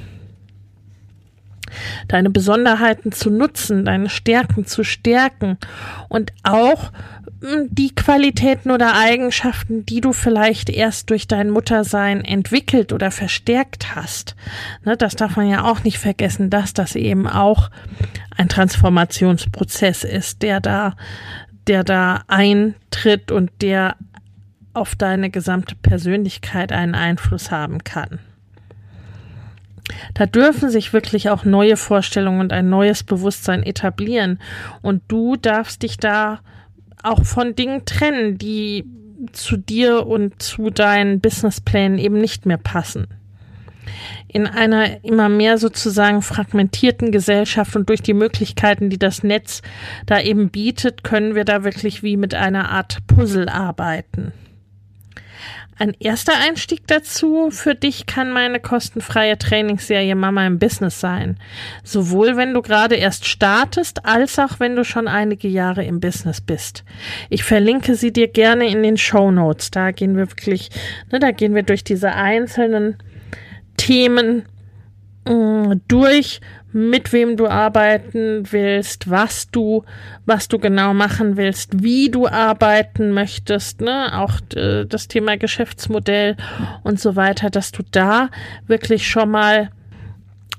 deine 2.07 2.29
Besonderheiten 2.29 3.11
zu 3.11 3.29
nutzen, 3.29 3.85
deine 3.85 4.09
Stärken 4.09 4.65
zu 4.65 4.83
stärken 4.83 5.57
und 6.09 6.33
auch 6.43 6.91
die 7.41 7.95
Qualitäten 7.95 8.69
oder 8.69 8.93
Eigenschaften, 8.95 9.85
die 9.85 9.99
du 9.99 10.13
vielleicht 10.13 10.69
erst 10.69 11.09
durch 11.09 11.27
dein 11.27 11.49
Muttersein 11.49 12.23
entwickelt 12.23 12.93
oder 12.93 13.09
verstärkt 13.09 13.95
hast. 13.95 14.35
Ne, 14.85 14.95
das 14.95 15.15
darf 15.15 15.37
man 15.37 15.49
ja 15.49 15.63
auch 15.63 15.83
nicht 15.83 15.97
vergessen, 15.97 16.51
dass 16.51 16.73
das 16.73 16.95
eben 16.95 17.27
auch 17.27 17.71
ein 18.37 18.47
Transformationsprozess 18.47 20.03
ist, 20.03 20.43
der 20.43 20.59
da, 20.59 20.95
der 21.65 21.83
da 21.83 22.23
eintritt 22.27 23.31
und 23.31 23.49
der 23.61 23.95
auf 24.73 24.95
deine 24.95 25.31
gesamte 25.31 25.75
Persönlichkeit 25.75 26.71
einen 26.71 26.95
Einfluss 26.95 27.49
haben 27.49 27.83
kann. 27.83 28.19
Da 30.13 30.27
dürfen 30.27 30.69
sich 30.69 30.93
wirklich 30.93 31.29
auch 31.29 31.43
neue 31.43 31.75
Vorstellungen 31.75 32.39
und 32.39 32.53
ein 32.53 32.69
neues 32.69 33.03
Bewusstsein 33.03 33.63
etablieren. 33.63 34.39
Und 34.81 35.01
du 35.07 35.35
darfst 35.35 35.81
dich 35.81 35.97
da 35.97 36.39
auch 37.03 37.23
von 37.25 37.55
Dingen 37.55 37.85
trennen, 37.85 38.37
die 38.37 38.85
zu 39.33 39.57
dir 39.57 40.07
und 40.07 40.41
zu 40.41 40.69
deinen 40.69 41.19
Businessplänen 41.19 41.97
eben 41.97 42.17
nicht 42.17 42.45
mehr 42.45 42.57
passen. 42.57 43.07
In 44.27 44.47
einer 44.47 45.03
immer 45.03 45.29
mehr 45.29 45.57
sozusagen 45.57 46.21
fragmentierten 46.21 47.11
Gesellschaft 47.11 47.75
und 47.75 47.89
durch 47.89 48.01
die 48.01 48.13
Möglichkeiten, 48.13 48.89
die 48.89 48.99
das 48.99 49.23
Netz 49.23 49.61
da 50.05 50.19
eben 50.21 50.49
bietet, 50.49 51.03
können 51.03 51.35
wir 51.35 51.43
da 51.43 51.63
wirklich 51.63 52.01
wie 52.01 52.17
mit 52.17 52.33
einer 52.33 52.69
Art 52.69 52.99
Puzzle 53.07 53.49
arbeiten. 53.49 54.31
Ein 55.81 55.95
erster 55.99 56.33
Einstieg 56.37 56.81
dazu 56.85 57.49
für 57.49 57.73
dich 57.73 58.05
kann 58.05 58.31
meine 58.31 58.59
kostenfreie 58.59 59.39
Trainingsserie 59.39 60.13
Mama 60.13 60.45
im 60.45 60.59
Business 60.59 60.99
sein. 60.99 61.37
Sowohl 61.83 62.37
wenn 62.37 62.53
du 62.53 62.61
gerade 62.61 62.93
erst 62.93 63.25
startest, 63.25 64.05
als 64.05 64.37
auch 64.37 64.59
wenn 64.59 64.75
du 64.75 64.85
schon 64.85 65.07
einige 65.07 65.47
Jahre 65.47 65.83
im 65.83 65.99
Business 65.99 66.39
bist. 66.39 66.83
Ich 67.31 67.43
verlinke 67.43 67.95
sie 67.95 68.13
dir 68.13 68.27
gerne 68.27 68.67
in 68.67 68.83
den 68.83 68.95
Show 68.95 69.31
Notes. 69.31 69.71
Da 69.71 69.89
gehen 69.89 70.15
wir 70.15 70.29
wirklich, 70.29 70.69
ne, 71.11 71.17
da 71.17 71.31
gehen 71.31 71.55
wir 71.55 71.63
durch 71.63 71.83
diese 71.83 72.11
einzelnen 72.11 72.97
Themen 73.75 74.45
durch 75.23 76.41
mit 76.73 77.13
wem 77.13 77.37
du 77.37 77.47
arbeiten 77.47 78.51
willst, 78.51 79.09
was 79.09 79.51
du, 79.51 79.83
was 80.25 80.47
du 80.47 80.57
genau 80.57 80.93
machen 80.93 81.37
willst, 81.37 81.83
wie 81.83 82.09
du 82.09 82.27
arbeiten 82.27 83.11
möchtest, 83.11 83.81
ne, 83.81 84.17
auch 84.17 84.39
äh, 84.55 84.85
das 84.85 85.07
Thema 85.07 85.37
Geschäftsmodell 85.37 86.37
und 86.83 86.99
so 86.99 87.15
weiter, 87.15 87.49
dass 87.49 87.71
du 87.71 87.83
da 87.91 88.29
wirklich 88.67 89.07
schon 89.07 89.29
mal 89.29 89.69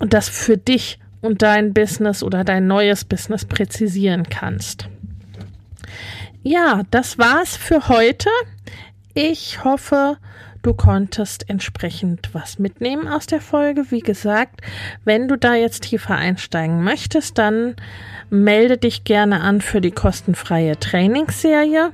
das 0.01 0.29
für 0.29 0.59
dich 0.59 0.98
und 1.22 1.42
dein 1.42 1.72
Business 1.72 2.22
oder 2.22 2.44
dein 2.44 2.66
neues 2.66 3.05
Business 3.05 3.44
präzisieren 3.44 4.29
kannst. 4.29 4.88
Ja, 6.42 6.83
das 6.90 7.18
war's 7.18 7.57
für 7.57 7.88
heute. 7.88 8.29
Ich 9.14 9.64
hoffe, 9.64 10.16
Du 10.62 10.75
konntest 10.75 11.51
entsprechend 11.51 12.31
was 12.33 12.61
mitnehmen 12.61 13.09
aus 13.09 13.27
der 13.27 13.40
Folge. 13.40 13.90
Wie 13.90 14.01
gesagt, 14.01 14.61
wenn 15.05 15.27
du 15.27 15.37
da 15.37 15.55
jetzt 15.55 15.83
tiefer 15.83 16.14
einsteigen 16.14 16.85
möchtest, 16.85 17.37
dann 17.37 17.75
melde 18.31 18.79
dich 18.79 19.03
gerne 19.03 19.40
an 19.40 19.61
für 19.61 19.81
die 19.81 19.90
kostenfreie 19.90 20.79
Trainingsserie 20.79 21.90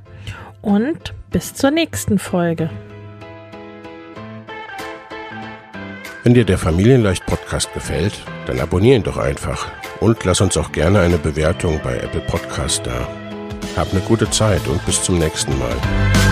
und 0.61 1.15
bis 1.31 1.55
zur 1.55 1.71
nächsten 1.71 2.19
Folge. 2.19 2.69
Wenn 6.25 6.35
dir 6.35 6.45
der 6.45 6.59
Familienleicht 6.59 7.25
Podcast 7.25 7.73
gefällt, 7.73 8.21
dann 8.47 8.61
abonnier 8.61 8.97
ihn 8.97 9.03
doch 9.03 9.17
einfach 9.17 9.69
und 10.01 10.23
lass 10.25 10.43
uns 10.43 10.59
auch 10.59 10.73
gerne 10.73 11.01
eine 11.01 11.17
Bewertung 11.17 11.81
bei 11.83 11.97
Apple 11.97 12.21
Podcast 12.21 12.87
da. 12.87 13.09
Hab 13.77 13.93
eine 13.93 14.01
gute 14.03 14.29
Zeit 14.29 14.67
und 14.69 14.85
bis 14.85 15.03
zum 15.03 15.19
nächsten 15.19 15.59
Mal. 15.59 16.28